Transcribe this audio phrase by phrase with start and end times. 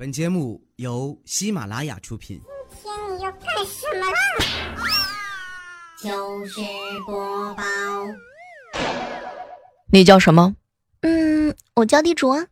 [0.00, 2.40] 本节目由喜马拉雅出品。
[2.70, 4.16] 今天你要干什么啦？
[6.02, 6.62] 就是
[7.04, 7.62] 播报。
[9.92, 10.56] 你叫什么？
[11.02, 12.46] 嗯，我叫地主啊。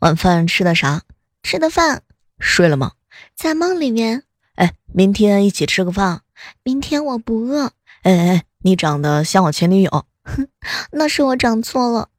[0.00, 1.00] 晚饭吃的啥？
[1.42, 2.02] 吃的饭。
[2.38, 2.92] 睡了吗？
[3.34, 4.24] 在梦里面。
[4.56, 6.20] 哎，明天一起吃个饭。
[6.62, 7.72] 明天我不饿。
[8.02, 10.04] 哎哎，你长得像我前女友。
[10.24, 10.48] 哼，
[10.92, 12.10] 那是我长错了。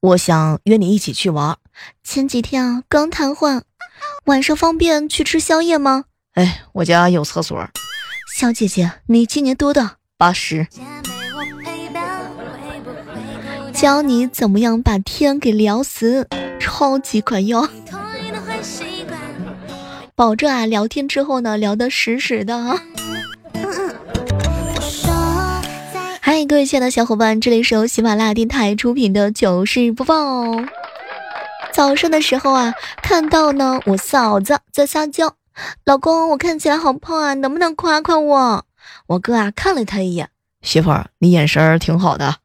[0.00, 1.56] 我想约你一起去玩。
[2.02, 3.62] 前几天啊，刚瘫痪。
[4.24, 6.04] 晚上方便去吃宵夜吗？
[6.34, 7.68] 哎，我家有厕所。
[8.36, 9.96] 小姐姐，你今年多大？
[10.16, 10.66] 八十。
[13.72, 16.26] 教你怎么样把天给聊死，
[16.58, 17.68] 超级管用。
[20.14, 22.80] 保证啊，聊天之后呢，聊得实实的啊。
[26.20, 30.14] 嗨，各位亲爱的小伙伴，这里是由喜马拉雅电台出品的糗事播报。
[31.74, 35.34] 早上的时候啊，看到呢，我嫂子在撒娇，
[35.84, 38.64] 老公，我看起来好胖啊，能不能夸夸我？
[39.08, 40.28] 我哥啊，看了他一眼，
[40.62, 42.36] 媳妇儿，你眼神儿挺好的。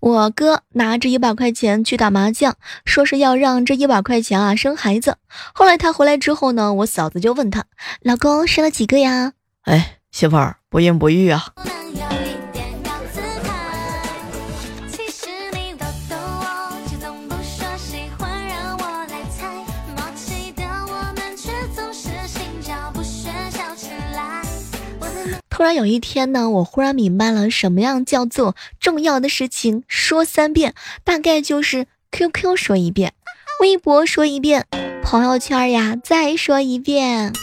[0.00, 5.16] 我哥拿着一百块钱去打麻将，说是要让这一百块钱啊生孩子。
[5.54, 7.66] 后来他回来之后呢，我嫂子就问他，
[8.02, 9.34] 老公生了几个呀？
[9.62, 11.44] 哎，媳妇儿不孕不育啊。
[25.60, 30.72] 突然有一天呢，我忽然明白了什么样叫做重要的事情说三遍，
[31.04, 33.12] 大概就是 QQ 说一遍，
[33.60, 34.66] 微博说一遍，
[35.02, 37.34] 朋友圈呀再说一遍。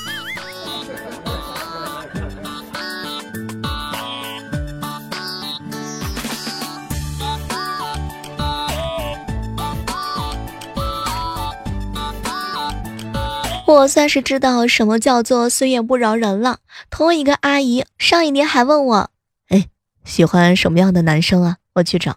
[13.68, 16.60] 我算是知道什么叫做岁月不饶人了。
[16.90, 19.10] 同一个阿姨上一年还问我，
[19.50, 19.68] 哎，
[20.06, 21.58] 喜欢什么样的男生啊？
[21.74, 22.16] 我去找。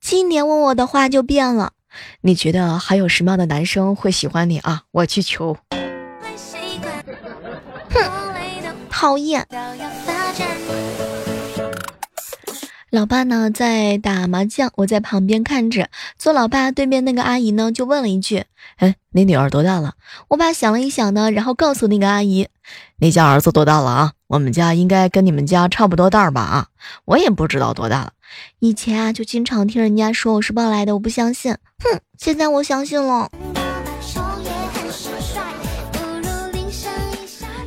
[0.00, 1.72] 今年问我的话就变了。
[2.20, 4.84] 你觉得还有什么样的男生会喜欢你啊？
[4.92, 5.56] 我去求。
[7.90, 8.10] 哼，
[8.88, 9.44] 讨厌。
[12.92, 15.88] 老爸呢在打麻将，我在旁边看着。
[16.18, 18.44] 坐老爸对面那个阿姨呢就问了一句
[18.76, 19.94] ：“哎，你女儿多大了？”
[20.28, 22.48] 我爸想了一想呢，然后告诉那个阿姨
[23.00, 24.12] ：“你家儿子多大了啊？
[24.26, 26.42] 我们家应该跟你们家差不多大吧？
[26.42, 26.66] 啊，
[27.06, 28.12] 我也不知道多大了。
[28.58, 31.50] 以前啊就经常听人家说我是抱来的，我不相信。
[31.52, 33.30] 哼，现在我相信了。”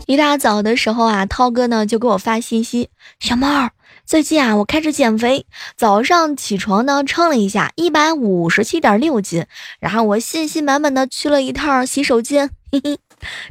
[0.05, 3.71] 一大早的时候啊，涛哥呢就给我发信息：“小猫儿。”
[4.05, 5.47] 最近啊，我开始减肥。
[5.75, 9.47] 早上起床呢，称了一下，一百五十七点六斤。
[9.79, 12.99] 然后我信心满满的去了一趟洗手间，嘿嘿，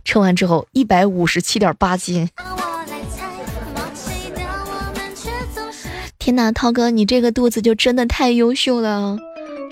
[0.05, 2.31] 称完之后一百五十七点八斤。
[6.21, 9.19] 天呐，涛哥，你这个肚子就真的太优秀了，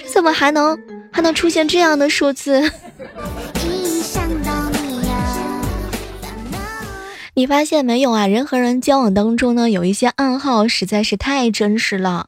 [0.00, 0.76] 这怎么还能
[1.12, 2.60] 还能出现这样的数字？
[7.34, 8.26] 你发现没有啊？
[8.26, 12.26] 人和人交往当中呢，有一些暗号实在是太真实了。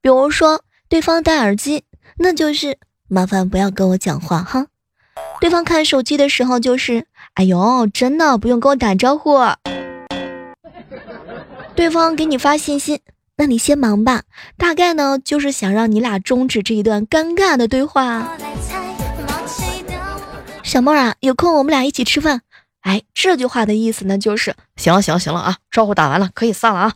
[0.00, 1.82] 比如说，对方戴耳机，
[2.18, 2.78] 那就是
[3.08, 4.66] 麻烦不要跟我讲话哈；
[5.40, 7.04] 对方看手机的时候，就是
[7.34, 9.40] 哎呦，真的不用跟我打招呼。
[11.74, 13.00] 对方给你发信息，
[13.36, 14.22] 那你先忙吧，
[14.56, 18.36] 大概呢就是想让你俩终止这一段尴尬的对话。
[20.62, 22.42] 小妹儿啊，有空我们俩一起吃饭。
[22.84, 26.94] 哎，这句话的意思呢，就是行了，行了，行了啊，招呼打完了，可以散了啊。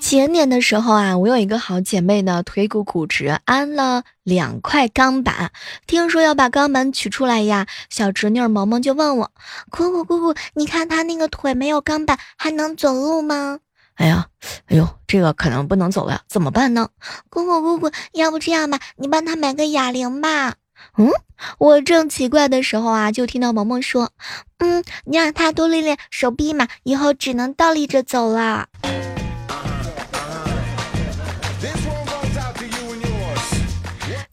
[0.00, 5.50] 前年的时候啊，我有一个好姐妹呢，腿骨骨折，安了两块钢板。
[5.86, 9.30] 听说要把钢板取出来呀，小侄女萌萌就问我
[9.70, 13.60] ：“姑姑姑姑，你看她那个腿没有钢板，还能走路吗？”
[13.98, 14.26] 哎呀，
[14.66, 16.88] 哎呦，这个可能不能走了，怎么办呢？
[17.28, 20.54] 姑姑姑姑，要不这样吧，你帮他买个哑铃吧。
[20.96, 21.10] 嗯，
[21.58, 24.12] 我正奇怪的时候啊，就听到萌萌说
[24.58, 28.68] ：“嗯，你让他多练练手臂嘛，以后只能倒立着走了。”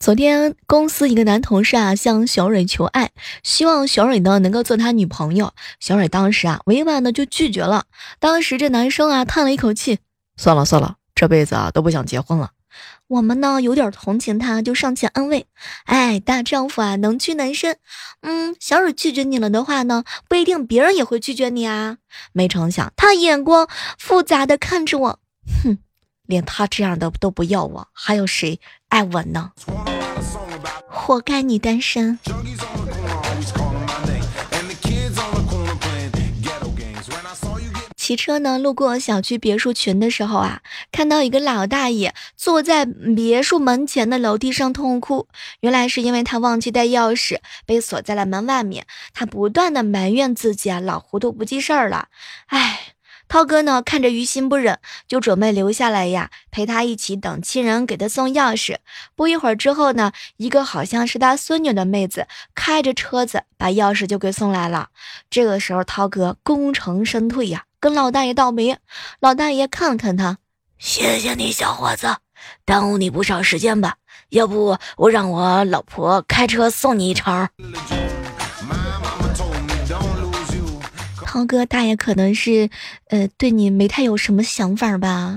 [0.06, 3.10] 昨天公司一个男同事啊向小蕊求爱，
[3.42, 5.52] 希望小蕊呢能够做他女朋友。
[5.80, 7.86] 小蕊当时啊委婉的就拒绝了。
[8.20, 9.98] 当时这男生啊叹了一口气，
[10.36, 12.52] 算了算了，这辈子啊都不想结婚了。
[13.08, 15.48] 我们呢有点同情他，就上前安慰
[15.86, 17.76] ：“哎，大丈夫啊，能屈能伸。
[18.20, 21.96] 嗯，小蕊拒绝你了的话呢，不一定别人也会拒绝你啊。”
[22.32, 23.66] 没成想，他眼光
[23.98, 25.18] 复杂的看着我，
[25.64, 25.78] 哼，
[26.26, 29.50] 连他这样的都不要我，还有谁爱我呢？
[31.06, 32.18] 活该你单身。
[37.94, 45.28] 骑车呢，路过小区别墅群的时候啊，看到一个老大爷坐在别墅门前的楼梯上痛哭。
[45.60, 48.84] 原来是因为他忘记带钥匙，被锁在了门外面。
[49.14, 52.08] 他不断的埋怨自己啊，老糊涂不记事儿了。
[52.46, 52.85] 哎，
[53.28, 54.78] 涛哥呢，看着于心不忍，
[55.08, 58.76] 就准备留下来呀，陪他一起等亲人给他送钥匙。
[59.14, 64.88] 不一会儿之后呢，一个好像是他孙女的妹子开着车子把钥匙就给送来了。
[65.28, 67.64] 这个时候，涛哥功成身退呀。
[67.78, 68.78] 跟老大爷道别，
[69.20, 70.38] 老大爷看了看他，
[70.78, 72.16] 谢谢你小伙子，
[72.64, 73.96] 耽误你不少时间吧？
[74.30, 77.48] 要不我让我老婆开车送你一程。
[81.36, 82.70] 涛哥，大爷可能是，
[83.08, 85.36] 呃，对你没太有什么想法吧。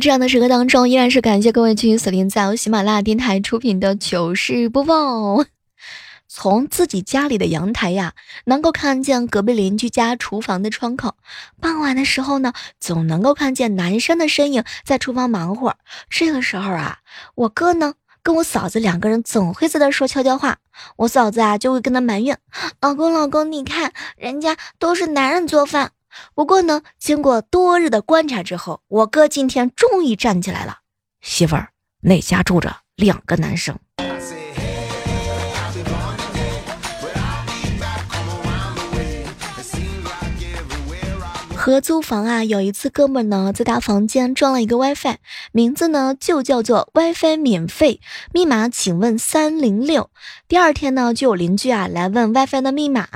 [0.00, 5.44] 这样的时刻当中，依然是感谢各位继续锁定在由喜马拉雅电台出品的糗事播报。
[6.26, 8.14] 从自己家里的阳台呀，
[8.46, 11.16] 能够看见隔壁邻居家厨房的窗口。
[11.60, 15.76] 傍晚的时候呢，总能够看见男生的身影在厨房忙活。
[16.08, 17.00] 这个时候啊，
[17.34, 17.92] 我哥呢
[18.22, 20.56] 跟我嫂子两个人总会在那说悄悄话。
[20.96, 22.38] 我嫂子啊就会跟他埋怨
[22.80, 25.90] ：“老公，老公，你看人家都是男人做饭。”
[26.34, 30.78] 不过呢，经过多日的观察之后，我哥今天终于站起来了。
[31.20, 31.70] 媳妇儿，
[32.00, 33.78] 那家住着两个男生。
[41.54, 45.16] 合租房啊，有一次哥们呢在他房间装了一个 WiFi，
[45.52, 48.00] 名字呢就叫做 WiFi 免费，
[48.32, 50.10] 密码请问三零六。
[50.48, 53.06] 第二天呢，就有邻居啊来问 WiFi 的密码。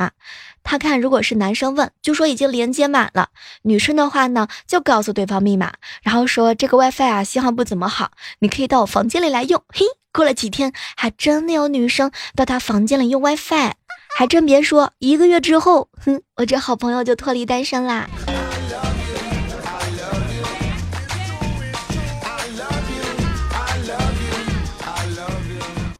[0.64, 3.26] 他看，如果是男生问，就说已经连接满了；
[3.62, 9.62] 女生的话呢，就告诉对方密码，然后说这个 WiFi 啊信号不怎么好，你可以到我房间里来用。
[9.69, 13.72] 嘿，过了几天，还真的有女生到他房间里用 WiFi，
[14.16, 18.08] 还真别说，一个月之后，哼，我这好朋友就脱离单身啦。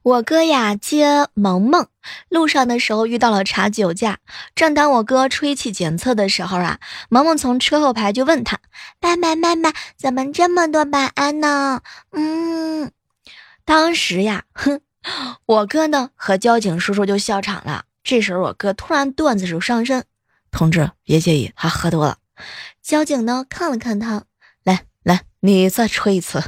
[0.03, 1.87] 我哥呀接萌萌
[2.29, 4.19] 路上的时候遇到了查酒驾，
[4.55, 6.79] 正当我哥吹气检测的时候啊，
[7.09, 8.59] 萌萌从车后排就问他
[9.01, 11.81] ：“爸爸妈妈，怎么这么多保安呢？”
[12.13, 12.91] 嗯，
[13.65, 14.81] 当时呀，哼，
[15.47, 17.85] 我哥呢和交警叔叔就笑场了。
[18.03, 20.05] 这时候我哥突然段子手上身
[20.53, 22.19] ：“同志别介意，他喝多了。”
[22.83, 24.25] 交警呢看了看他，
[24.63, 26.43] 来来，你再吹一次。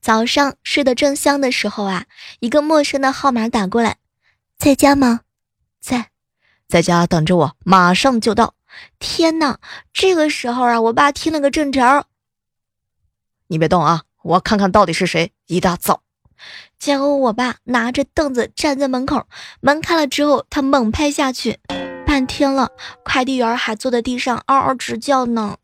[0.00, 2.06] 早上睡得正香的时候啊，
[2.40, 3.98] 一个陌生的号码打过来，
[4.58, 5.20] 在家吗？
[5.80, 6.10] 在，
[6.66, 8.54] 在家等着我，马上就到。
[8.98, 9.58] 天哪，
[9.92, 12.06] 这个时候啊，我爸听了个正着。
[13.48, 15.32] 你别动啊，我看看到底是谁。
[15.46, 16.02] 一大早，
[16.78, 19.26] 结果我爸拿着凳子站在门口，
[19.60, 21.58] 门开了之后，他猛拍下去，
[22.06, 22.70] 半天了，
[23.04, 25.58] 快递员还坐在地上嗷嗷直叫呢。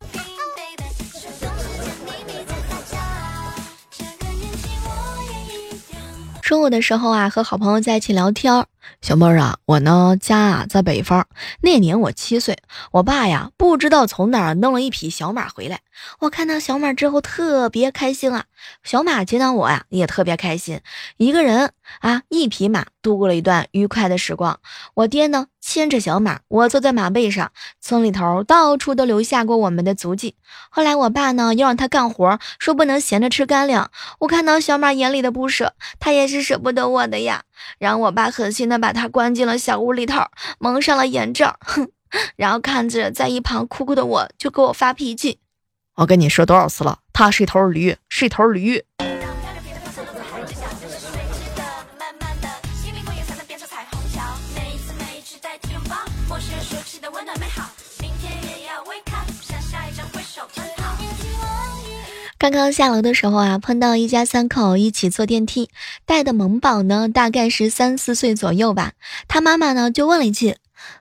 [6.47, 8.65] 中午的时候啊，和好朋友在一起聊天。
[9.01, 11.27] 小妹儿啊，我呢家啊在北方。
[11.59, 12.57] 那年我七岁，
[12.93, 15.81] 我爸呀不知道从哪儿弄了一匹小马回来。
[16.19, 18.45] 我看到小马之后特别开心啊，
[18.81, 20.79] 小马见到我呀也特别开心。
[21.17, 24.61] 一个人啊一匹马度过了一段愉快的时光。
[24.93, 30.35] 我爹呢牵着小马，我坐在马背上，村里头到处都留下过我们的足迹。
[30.69, 33.91] 后来我爸呢又让他干活，说不能闲着吃干粮。
[34.19, 37.43] 我看到小马眼里的不舍，他也是舍不得我的呀。
[37.79, 40.21] 然后我爸狠心的把他关进了小屋里头，
[40.57, 41.89] 蒙上了眼罩，哼。
[42.37, 45.39] 然后看着在一旁哭哭的我，就给我发脾气。
[45.95, 48.85] 我跟你说多少次了，他是一头驴，是一头驴。
[62.49, 65.69] 刚刚下楼的时候啊，碰到一家三口一起坐电梯，
[66.05, 68.93] 带的萌宝呢大概是三四岁左右吧。
[69.27, 70.55] 他妈妈呢就问了一句：“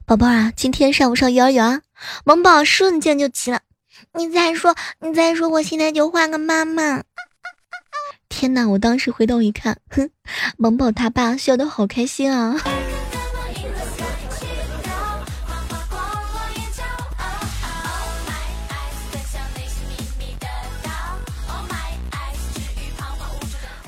[0.05, 1.83] 宝宝啊，今天上不上幼儿园？”
[2.27, 3.61] 萌宝瞬间就急了
[4.15, 7.05] ：“你再说，你再说，我现在就换个妈妈！”
[8.29, 8.69] 天哪！
[8.71, 10.11] 我当时回头一看，哼，
[10.57, 12.57] 萌宝他爸笑得好开心啊。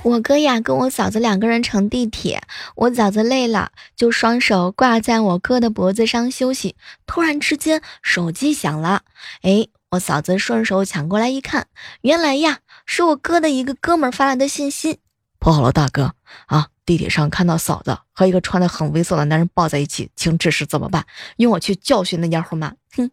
[0.08, 2.42] 我哥呀，跟我嫂子两个人乘地铁，
[2.76, 6.76] 我嫂子累了，就双手挂在我哥的脖子上休息。
[7.06, 9.02] 突然之间，手机响了，
[9.42, 11.66] 哎，我嫂子顺手抢过来一看，
[12.00, 15.00] 原来呀，是我哥的一个哥们发来的信息。
[15.38, 16.12] 不好了，大哥
[16.46, 21.06] 啊，地铁上看到嫂子和一个穿的很猥琐的男人抱在一起，请指示怎么办？
[21.36, 22.72] 用我去教训那家伙吗？
[22.96, 23.10] 哼！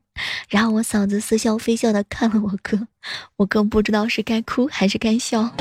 [0.49, 2.87] 然后我嫂子似笑非笑的看了我哥，
[3.37, 5.51] 我哥不知道是该哭还是该笑。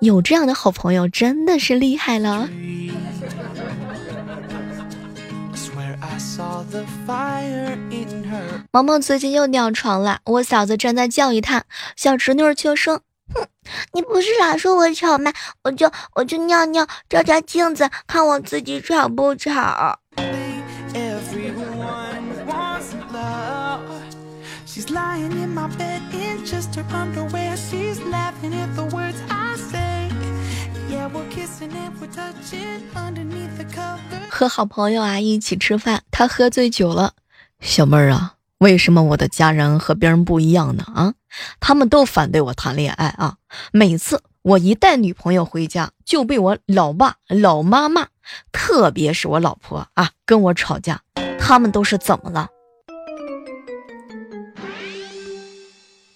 [0.00, 2.48] 有这样的好朋友真的是厉害了。
[8.70, 11.64] 毛毛最近又尿床了，我嫂子正在教育他，
[11.96, 13.02] 小侄女却说
[13.32, 13.46] ：“哼，
[13.92, 15.32] 你不是老说我丑吗？
[15.62, 19.50] 我就我就尿尿，照照镜子，看我自己丑不丑。”
[34.28, 37.12] 和好朋友啊一起吃饭，他喝醉酒了。
[37.60, 40.84] 小妹儿啊，为什么我的家人和别人不一样呢？
[40.94, 41.14] 啊，
[41.60, 43.36] 他们都反对我谈恋爱啊。
[43.72, 48.08] 每次我一带女朋友回家，就被我老爸老妈骂，
[48.52, 51.02] 特别是我老婆啊，跟我吵架。
[51.38, 52.48] 他们都是怎么了？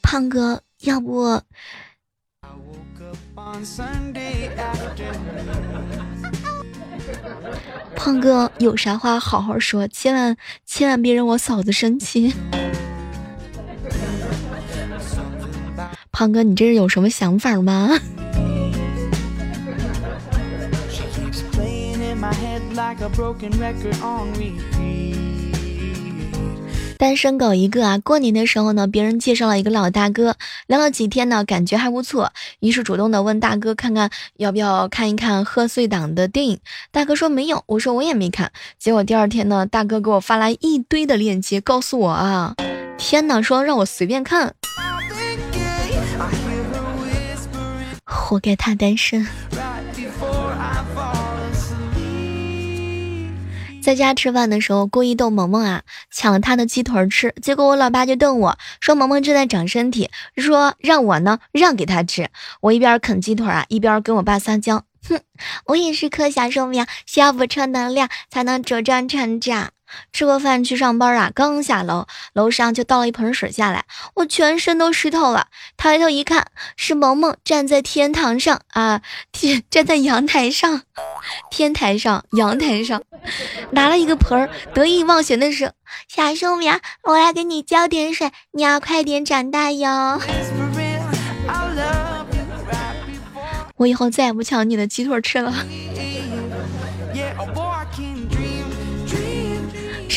[0.03, 1.43] 胖哥，要不？
[7.95, 12.35] 胖哥，有啥话好好说，千万千万别让我嫂子生气。
[16.19, 17.97] 胖哥，你这是有什么想法吗？
[26.99, 27.99] 单身狗一个啊！
[27.99, 30.35] 过年的时候呢，别人介绍了一个老大哥，
[30.67, 36.59] 聊了几天呢，感觉还不错，于是主动的问大哥看看要不要看一看贺岁档的电影。
[36.91, 38.51] 大哥说没有，我说我也没看。
[38.77, 42.57] 结果第二天呢，大哥给我发来一堆的链接，告诉我啊，
[42.99, 44.53] 天哪，说让我随便看，
[48.29, 49.27] 活该他单身。
[53.81, 57.35] 在家吃饭的时候，故意逗萌萌啊，抢了他的鸡腿吃。
[57.41, 62.29] 结果我老爸就瞪我说：“萌萌正在长身体，说让我呢让给他吃。”
[62.61, 65.21] 我一边啃鸡腿啊，一边跟我爸撒娇：“哼，
[65.65, 69.71] 我也是颗小寿命，需要补充能量才能茁壮成长。”
[70.13, 75.49] 吃过饭去上班啊，刚下楼，楼上就倒了一盆水下来，我全身都湿透了。
[75.77, 79.03] 抬头一看，是萌萌站在天堂上啊，
[79.33, 80.83] 天站在阳台上，
[81.51, 83.03] 天台上，阳台上，
[83.71, 85.73] 拿了一个盆儿，得意忘形的说
[86.09, 90.21] ：“小树苗，我来给你浇点水，你要快点长大哟。”
[93.77, 95.55] 我以后再也不抢你的鸡腿吃了。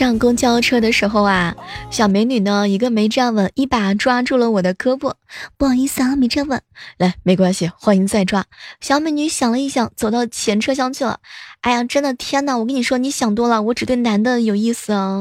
[0.01, 1.55] 上公交车的时候啊，
[1.91, 5.13] 小美女呢一个没站稳，一把抓住了我的胳膊。
[5.57, 6.59] 不好意思啊，没站稳。
[6.97, 8.45] 来，没关系，欢迎再抓。
[8.79, 11.19] 小美女想了一想，走到前车厢去了。
[11.61, 12.57] 哎呀，真的天哪！
[12.57, 15.19] 我跟你说，你想多了，我只对男的有意思啊。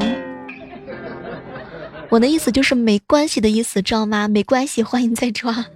[2.08, 4.28] 我的意思就是没关系的意思，知道吗？
[4.28, 5.66] 没关系，欢迎再抓。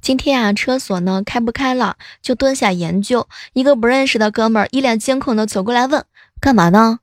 [0.00, 3.28] 今天啊，车锁呢开不开了，就蹲下研究。
[3.52, 6.04] 一个不认识的哥们儿一脸惊恐的走过来问
[6.40, 7.00] ：“干嘛呢？”“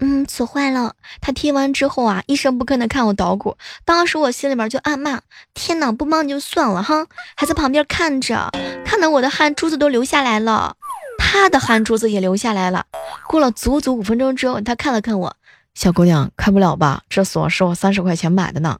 [0.00, 3.56] 嗯，锁坏了。”他听完之后啊，一声不吭的看我捣鼓。
[3.84, 5.20] 当时我心里面就暗骂
[5.54, 8.50] ：“天哪，不帮你就算了哈，还在旁边看着，
[8.84, 10.76] 看得我的汗珠子都流下来了，
[11.18, 12.86] 他的汗珠子也流下来了。”
[13.28, 15.36] 过了足足五分钟之后，他看了看我
[15.74, 17.02] ：“小姑娘，开不了吧？
[17.10, 18.78] 这锁是我三十块钱买的呢。”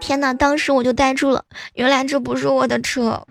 [0.00, 0.32] 天哪！
[0.32, 3.26] 当时我就呆住了，原来这不是我的车。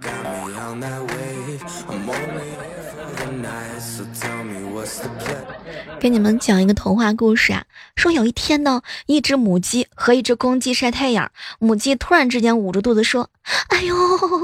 [5.99, 7.63] 给你们讲一个童话故事啊，
[7.95, 13.29] 说有一天呢，一只母鸡和一只公鸡晒太阳，母鸡突然之间捂着肚子说
[13.69, 13.95] ：“哎呦，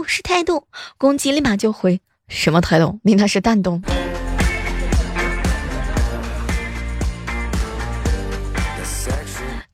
[0.05, 0.65] 是胎动。”
[0.97, 2.99] 公鸡立马就回：“什么胎动？
[3.03, 3.81] 你那是蛋动。”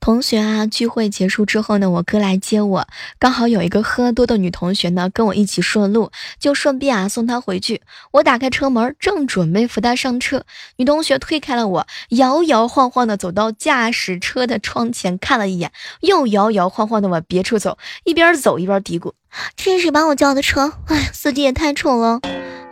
[0.00, 2.86] 同学啊，聚会结束之后呢，我哥来接我，
[3.18, 7.82] 刚好有一个喝多的女同学呢跟我一起顺路，就顺便啊送她回去。
[8.12, 10.44] 我打开车门，正准备扶她上车，
[10.76, 19.12] 女同学推开了我，摇摇晃晃的走到驾驶车的窗前看了一眼，又摇摇晃晃的往别处走，一边走一边嘀咕
[19.54, 20.72] ：“这是谁帮我叫的车？
[20.86, 22.20] 哎，司机也太丑了！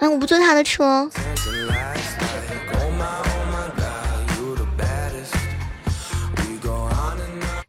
[0.00, 1.10] 哎，我不坐他的车。”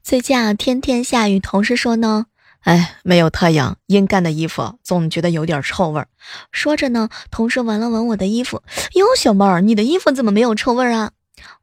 [0.10, 1.40] 最近啊，天天下雨。
[1.40, 2.26] 同事说呢，
[2.62, 6.08] 哎，没有太阳，阴干的衣服总觉得有点臭味儿。
[6.52, 8.64] 说着呢，同事闻了闻我的衣服，
[8.94, 11.12] 哟，小妹儿，你的衣服怎么没有臭味儿啊？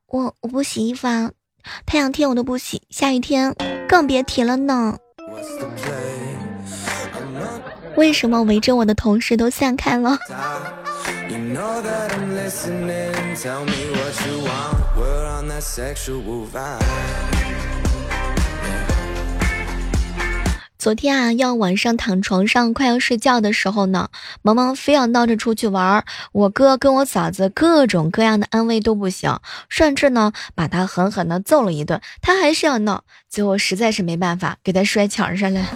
[0.06, 1.32] 我我不洗衣服啊，
[1.86, 3.52] 太阳天我都不洗，下雨天
[3.88, 4.96] 更别提了呢。
[7.96, 10.16] 为什么围着我的同事都散开了？
[20.86, 24.08] 昨天啊，要晚上躺床上快要睡觉的时候呢，
[24.42, 26.04] 萌萌非要闹着出去玩儿。
[26.30, 29.36] 我哥跟我嫂子各种各样的安慰都不行，
[29.68, 33.02] 甚至呢把他狠狠的揍了一顿，他还是要闹。
[33.28, 35.66] 最后实在是没办法，给他摔墙上了。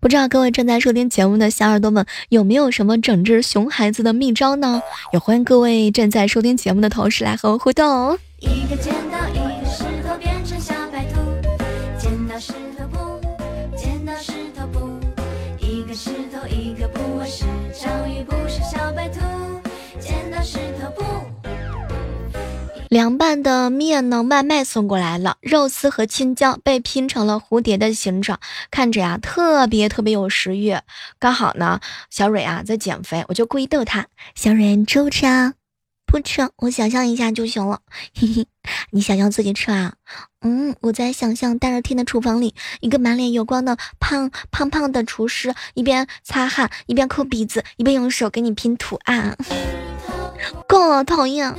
[0.00, 4.80] 不知道各位正在收听节目的小耳朵们有没有什么整治熊孩子的秘招呢？
[5.12, 8.18] 也欢迎各位正在收听节目的同时来和我互动。
[8.38, 10.72] 一个剪刀，一个石头变成小
[22.92, 28.38] 凉拌的面呢，外卖送过来了，肉丝和青椒被拼成了蝴蝶的形状，
[28.70, 30.76] 看着呀特别特别有食欲。
[31.18, 31.80] 刚好呢，
[32.10, 35.54] 小蕊啊在减肥，我就故意逗她：“小蕊，你吃不吃啊？
[36.04, 37.80] 不吃，我想象一下就行了。
[38.14, 38.46] 嘿嘿，
[38.90, 39.94] 你想象自己吃啊？
[40.42, 49.38] 嗯，我在想象大热天的厨房里，一个满脸油光的胖胖胖的厨师，一边擦汗，一边抠鼻子，一边用手给你拼图案。
[50.68, 51.54] 够了，讨厌。”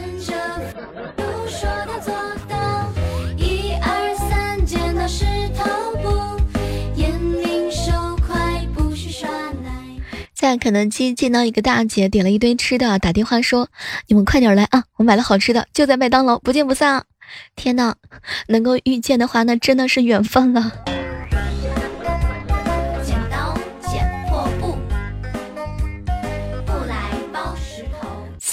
[10.33, 13.69] 在肯德基见到一个大姐点了一堆吃的，打电话说
[14.07, 17.05] ：“你们快点来啊，我买了好吃的，就在麦当劳，不见不散啊。”
[17.55, 17.95] 天哪，
[18.47, 20.92] 能够遇见的话，那真的是缘分了。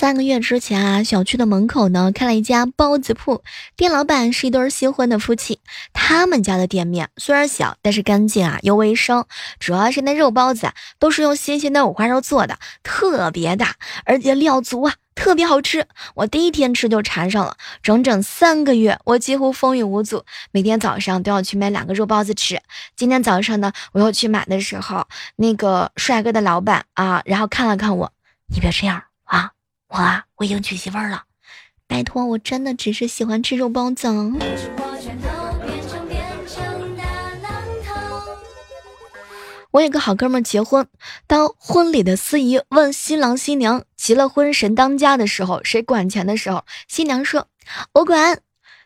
[0.00, 3.42] 三个月之前啊，小区的门口呢开了一家包子铺，
[3.76, 5.60] 店老板是一对新婚的夫妻。
[5.92, 9.26] 他们家的店面虽然小，但是干净啊又卫生，
[9.58, 13.74] 主要是那肉包子都是用新鲜的五花肉做的，特别大，
[14.06, 15.86] 而且料足啊，特别好吃。
[16.14, 22.58] 我第一天吃就馋上了，整整三个月我几乎风雨无阻，每天早上都要去买两个肉包子吃。
[22.96, 28.10] 今天早上呢，我又去买的时候，那个帅哥的老板啊，然后看了看我，
[28.48, 29.09] 你别这样。
[29.90, 31.24] 我啊，我已经娶媳妇儿了，
[31.88, 34.06] 拜托，我真的只是喜欢吃肉包子。
[39.72, 40.86] 我有个好哥们结婚，
[41.26, 47.48] 当婚礼的司仪问新郎新娘结了婚谁当家的时候，谁管钱的时候，新娘说
[47.94, 48.40] ：“我管。”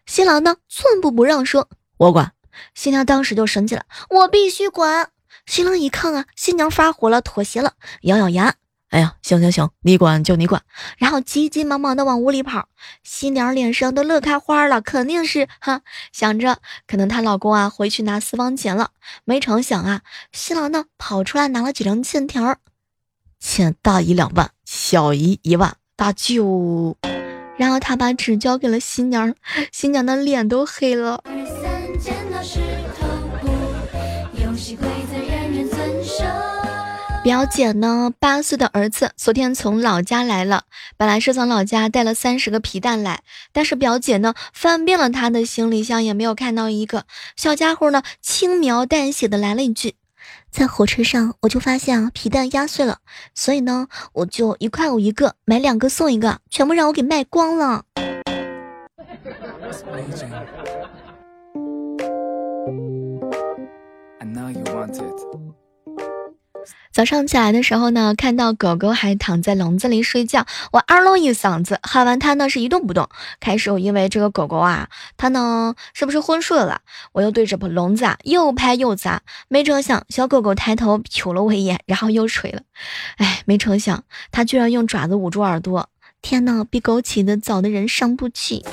[0.07, 2.33] 新郎呢，寸步不让说：“我管。”
[2.75, 5.11] 新娘当时就生气了：“我必须管。”
[5.45, 8.55] 新郎一看啊，新娘发火了，妥协了，咬咬牙。
[8.95, 10.63] 哎呀，行行行，你管就你管，
[10.99, 12.69] 然后急急忙忙的往屋里跑，
[13.03, 15.81] 新娘脸上都乐开花了，肯定是哈，
[16.13, 18.91] 想着可能她老公啊回去拿私房钱了，
[19.25, 22.57] 没成想啊，新郎呢跑出来拿了几张欠条，
[23.41, 26.97] 欠大姨两万，小姨一万，大舅，
[27.57, 29.35] 然后他把纸交给了新娘，
[29.73, 31.21] 新娘的脸都黑了。
[37.25, 38.13] 表姐呢？
[38.21, 40.65] 八岁的儿子昨天从老家来了，
[40.99, 47.07] 本来是从老家带了三十个皮蛋来，但是表姐呢翻遍了他的行李箱也没有看到一个。
[47.35, 49.95] 小家伙呢轻描淡写的来了一句
[50.53, 52.99] ：“在火车上我就发现啊皮蛋压碎了，
[53.35, 57.85] 所以呢我就一块五一个，买两个送一个，全部让我给卖光了。”
[66.93, 73.09] 早上起来的时候呢，看到狗狗还躺在笼子里睡觉，我啊喽一嗓子喊完它呢是一动不动。
[73.41, 76.83] 开始我因为这个狗狗啊，它呢是不是昏睡了？
[77.13, 82.63] 我又对着笼子啊又拍又砸，没成想小狗狗抬头瞅了我一眼，然后又睡了。
[83.17, 85.89] 哎，没成想它居然用爪子捂住耳朵，
[86.23, 88.65] 天呐，比狗起的早的人伤不起。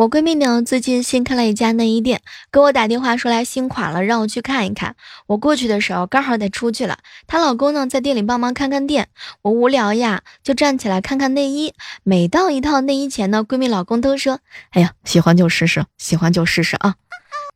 [0.00, 4.96] 我闺蜜呢，最近新开了一家内衣店，给我打电话说来新款了，让我去看一看。
[5.26, 9.08] 我过去的时候刚好得出去了，她老公呢在店里帮忙看看店。
[9.42, 11.74] 我无聊呀，就站起来看看内衣。
[12.02, 14.40] 每到一套内衣前呢，闺蜜老公都说
[14.72, 16.94] ：“哎呀，喜欢就试试，喜欢就试试啊！”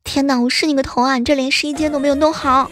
[0.05, 1.17] 天哪，我试你个头啊！
[1.17, 2.71] 你这连试衣间都没有弄好。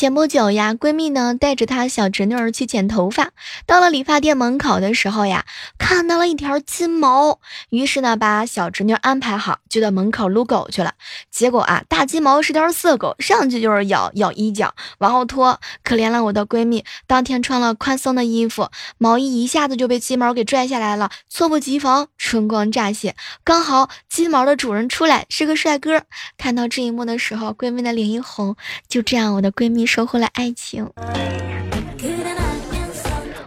[0.00, 3.32] 前不久呀，闺蜜呢带着她小侄女儿去剪头发，
[3.66, 5.44] 到了理发店门口的时候呀，
[5.76, 10.94] 看到了一条金毛，于是呢把小侄女安排好，就到门口撸狗去了。
[11.30, 16.82] 结果啊，大金毛是条色狗，上去就是咬咬衣角，往后拖，可怜了我的闺蜜。
[17.06, 26.04] 当天穿了宽松的衣服，毛衣一下子就被金毛给拽下来了，猝不及防，春光乍泄，刚好金毛的主人出来是个帅哥。
[26.38, 28.56] 看到这一幕的时候，闺蜜的脸一红。
[28.88, 29.89] 就这样，我的闺蜜。
[29.92, 30.88] 收获了爱情，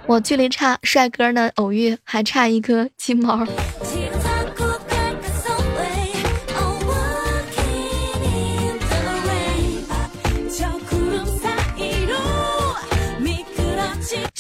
[0.06, 3.48] 我距离差帅哥呢偶遇还差一颗金毛。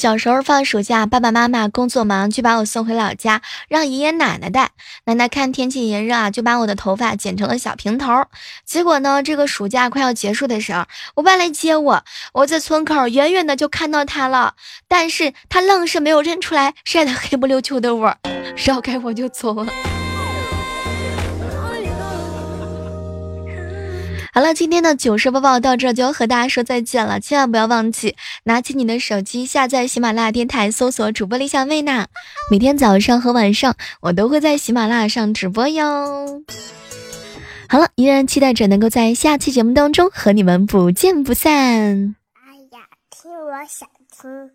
[0.03, 4.71] 小时候放暑假，爸爸妈妈工作忙，就把我送回老家，让爷爷奶奶带。
[5.05, 8.25] 奶奶看天气炎热啊，就把我的头发剪成了小平头。
[8.65, 10.83] 结果呢，这个暑假快要结束的时候，
[11.15, 14.55] 我爸来接我，我在村口远远的就看到他了，
[14.89, 18.17] 但是他愣是没有认出来晒得黑不溜秋的我，
[18.67, 19.71] 绕开我就走了。
[24.33, 27.19] 好了，今天的糗事播报到这就要和大家说再见了。
[27.19, 28.15] 千万不要忘记
[28.45, 32.07] 拿起你的手机下载喜马拉雅电台，搜索主播李小妹呢。
[32.49, 36.43] 每天早上和晚上我都会在喜马拉雅上直播哟。
[37.69, 41.51] 好了，依然期待着能够在下期节目当中和你们不见不散。
[41.51, 43.87] 哎呀，听我想
[44.19, 44.53] 听。